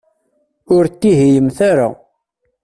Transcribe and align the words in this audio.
Ur 0.75 0.83
ttihiyemt 0.87 1.57
ara. 1.71 1.87